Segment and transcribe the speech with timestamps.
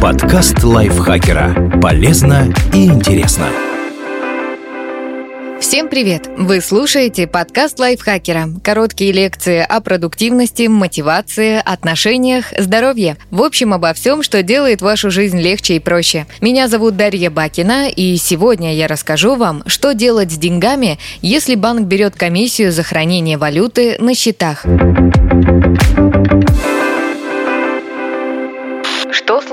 [0.00, 1.78] Подкаст лайфхакера.
[1.82, 3.46] Полезно и интересно.
[5.60, 6.30] Всем привет!
[6.38, 8.48] Вы слушаете подкаст лайфхакера.
[8.64, 13.18] Короткие лекции о продуктивности, мотивации, отношениях, здоровье.
[13.30, 16.26] В общем, обо всем, что делает вашу жизнь легче и проще.
[16.40, 21.86] Меня зовут Дарья Бакина, и сегодня я расскажу вам, что делать с деньгами, если банк
[21.86, 24.64] берет комиссию за хранение валюты на счетах.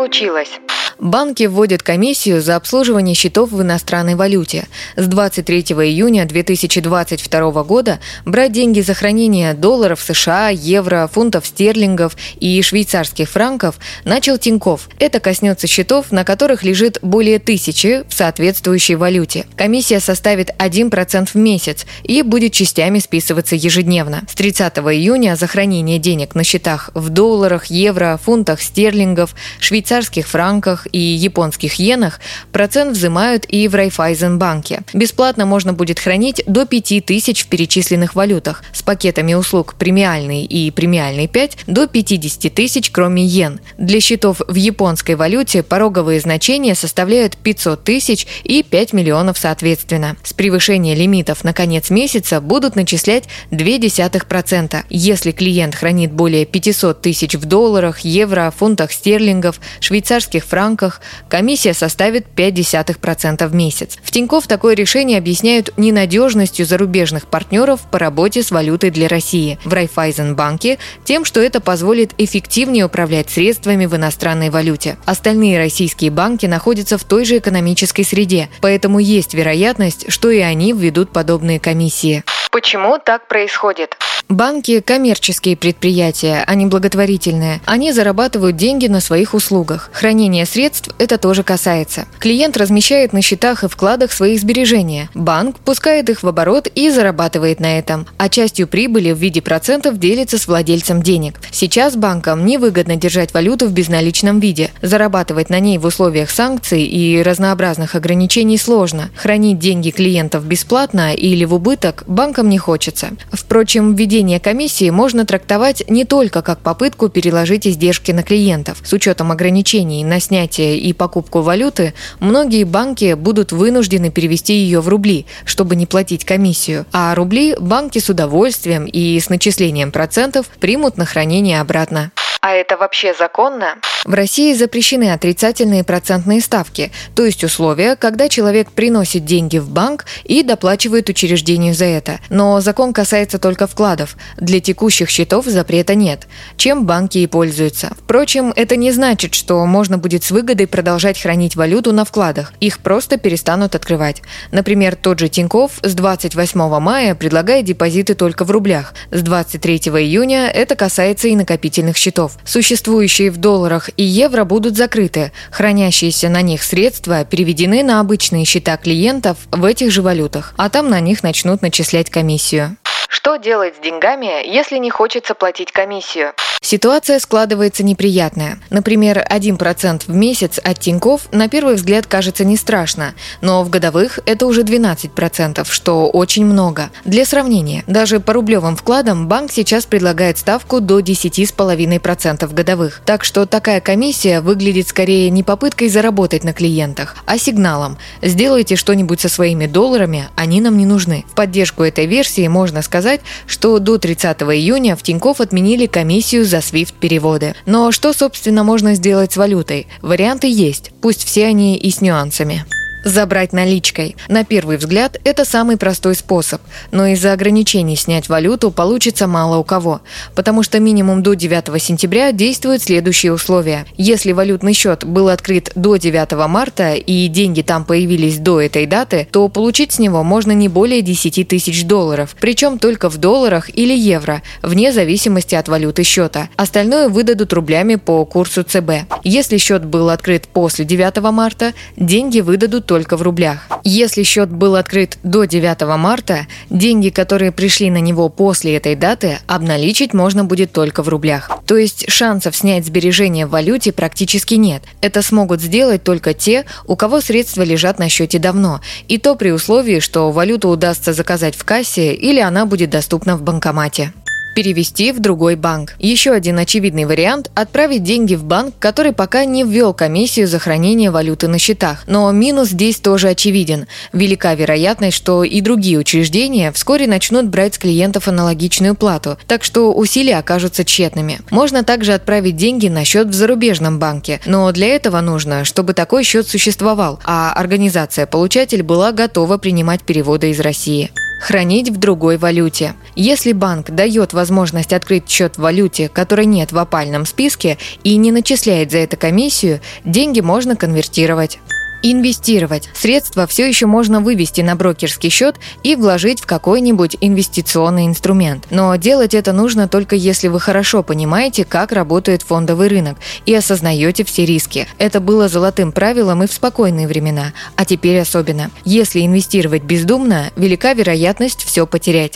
[0.07, 0.61] Случилось?
[0.99, 4.67] Банки вводят комиссию за обслуживание счетов в иностранной валюте.
[4.95, 12.59] С 23 июня 2022 года брать деньги за хранение долларов США, евро, фунтов стерлингов и
[12.63, 13.75] швейцарских франков
[14.05, 14.89] начал Тиньков.
[14.97, 19.45] Это коснется счетов, на которых лежит более тысячи в соответствующей валюте.
[19.55, 24.23] Комиссия составит 1% в месяц и будет частями списываться ежедневно.
[24.27, 30.86] С 30 июня за хранение денег на счетах в долларах, евро, фунтах стерлингов, швейцарских франках
[30.91, 32.19] и японских иенах
[32.51, 34.81] процент взимают и в Райфайзенбанке.
[34.93, 41.27] Бесплатно можно будет хранить до 5000 в перечисленных валютах с пакетами услуг премиальный и премиальный
[41.27, 43.59] 5 до 50 тысяч, кроме йен.
[43.77, 50.15] Для счетов в японской валюте пороговые значения составляют 500 тысяч и 5 миллионов соответственно.
[50.23, 54.85] С превышения лимитов на конец месяца будут начислять 0,2%.
[54.89, 61.73] Если клиент хранит более 500 тысяч в долларах, евро, фунтах стерлингов, швейцарских франках, банках комиссия
[61.73, 63.97] составит 0,5% в месяц.
[64.03, 69.57] В Тинькофф такое решение объясняют ненадежностью зарубежных партнеров по работе с валютой для России.
[69.65, 74.97] В Райфайзенбанке тем, что это позволит эффективнее управлять средствами в иностранной валюте.
[75.05, 80.73] Остальные российские банки находятся в той же экономической среде, поэтому есть вероятность, что и они
[80.73, 82.23] введут подобные комиссии.
[82.51, 83.97] Почему так происходит?
[84.29, 87.61] Банки– коммерческие предприятия, а не благотворительные.
[87.65, 89.89] Они зарабатывают деньги на своих услугах.
[89.93, 92.07] Хранение средств это тоже касается.
[92.19, 95.09] Клиент размещает на счетах и вкладах свои сбережения.
[95.13, 98.05] Банк пускает их в оборот и зарабатывает на этом.
[98.17, 101.39] А частью прибыли в виде процентов делится с владельцем денег.
[101.51, 104.71] Сейчас банкам невыгодно держать валюту в безналичном виде.
[104.81, 109.09] Зарабатывать на ней в условиях санкций и разнообразных ограничений сложно.
[109.15, 113.11] Хранить деньги клиентов бесплатно или в убыток банкам не хочется.
[113.31, 118.79] Впрочем, введение Введение комиссии можно трактовать не только как попытку переложить издержки на клиентов.
[118.83, 124.87] С учетом ограничений на снятие и покупку валюты, многие банки будут вынуждены перевести ее в
[124.87, 126.87] рубли, чтобы не платить комиссию.
[126.91, 132.11] А рубли банки с удовольствием и с начислением процентов примут на хранение обратно.
[132.41, 133.75] А это вообще законно?
[134.07, 140.05] В России запрещены отрицательные процентные ставки, то есть условия, когда человек приносит деньги в банк
[140.23, 142.21] и доплачивает учреждению за это.
[142.29, 144.15] Но закон касается только вкладов.
[144.37, 147.97] Для текущих счетов запрета нет, чем банки и пользуются.
[148.01, 152.53] Впрочем, это не значит, что можно будет с выгодой продолжать хранить валюту на вкладах.
[152.61, 154.21] Их просто перестанут открывать.
[154.51, 158.93] Например, тот же Тиньков с 28 мая предлагает депозиты только в рублях.
[159.11, 162.37] С 23 июня это касается и накопительных счетов.
[162.45, 165.31] Существующие в долларах и евро будут закрыты.
[165.51, 170.89] Хранящиеся на них средства переведены на обычные счета клиентов в этих же валютах, а там
[170.89, 172.77] на них начнут начислять комиссию.
[173.07, 176.33] Что делать с деньгами, если не хочется платить комиссию?
[176.61, 178.59] Ситуация складывается неприятная.
[178.69, 184.19] Например, 1% в месяц от Тиньков на первый взгляд кажется не страшно, но в годовых
[184.25, 186.89] это уже 12%, что очень много.
[187.05, 193.01] Для сравнения, даже по рублевым вкладам банк сейчас предлагает ставку до 10,5% годовых.
[193.05, 199.21] Так что такая комиссия выглядит скорее не попыткой заработать на клиентах, а сигналом «сделайте что-нибудь
[199.21, 201.23] со своими долларами, они нам не нужны».
[201.29, 202.96] В поддержку этой версии можно сказать,
[203.45, 207.55] что до 30 июня в Тиньков отменили комиссию за SWIFT-переводы.
[207.65, 209.87] Но что, собственно, можно сделать с валютой?
[210.01, 212.65] Варианты есть, пусть все они и с нюансами
[213.07, 214.15] забрать наличкой.
[214.27, 219.63] На первый взгляд, это самый простой способ, но из-за ограничений снять валюту получится мало у
[219.63, 220.01] кого,
[220.35, 223.85] потому что минимум до 9 сентября действуют следующие условия.
[223.97, 229.27] Если валютный счет был открыт до 9 марта и деньги там появились до этой даты,
[229.31, 233.97] то получить с него можно не более 10 тысяч долларов, причем только в долларах или
[233.97, 236.49] евро, вне зависимости от валюты счета.
[236.55, 239.07] Остальное выдадут рублями по курсу ЦБ.
[239.23, 243.67] Если счет был открыт после 9 марта, деньги выдадут только только в рублях.
[243.83, 249.37] Если счет был открыт до 9 марта, деньги, которые пришли на него после этой даты,
[249.45, 251.51] обналичить можно будет только в рублях.
[251.67, 254.81] То есть шансов снять сбережения в валюте практически нет.
[255.01, 259.51] Это смогут сделать только те, у кого средства лежат на счете давно, и то при
[259.51, 264.11] условии, что валюту удастся заказать в кассе или она будет доступна в банкомате.
[264.57, 265.93] Перевести в другой банк.
[265.99, 271.11] Еще один очевидный вариант– отправить деньги в банк, который пока не ввел комиссию за хранение
[271.11, 272.05] валюты на счетах.
[272.07, 273.85] Но минус здесь тоже очевиден.
[274.13, 279.93] Велика вероятность, что и другие учреждения вскоре начнут брать с клиентов аналогичную плату, так что
[279.93, 281.39] усилия окажутся тщетными.
[281.51, 286.23] Можно также отправить деньги на счет в зарубежном банке, но для этого нужно, чтобы такой
[286.23, 292.95] счет существовал, а организация-получатель была готова принимать переводы из России хранить в другой валюте.
[293.15, 298.31] Если банк дает возможность открыть счет в валюте, которой нет в опальном списке и не
[298.31, 301.59] начисляет за это комиссию, деньги можно конвертировать.
[302.03, 302.89] Инвестировать.
[302.93, 308.65] Средства все еще можно вывести на брокерский счет и вложить в какой-нибудь инвестиционный инструмент.
[308.69, 314.23] Но делать это нужно только если вы хорошо понимаете, как работает фондовый рынок и осознаете
[314.23, 314.87] все риски.
[314.97, 318.69] Это было золотым правилом и в спокойные времена, а теперь особенно.
[318.85, 322.35] Если инвестировать бездумно, велика вероятность все потерять.